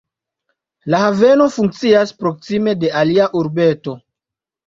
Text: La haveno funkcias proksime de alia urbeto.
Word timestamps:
La 0.93 1.01
haveno 1.09 1.45
funkcias 1.57 2.13
proksime 2.23 2.75
de 2.85 2.91
alia 3.03 3.27
urbeto. 3.43 3.97